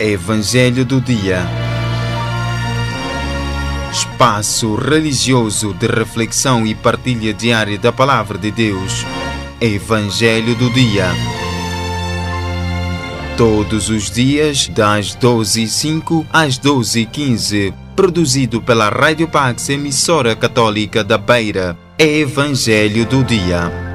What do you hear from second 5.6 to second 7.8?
de reflexão e partilha diária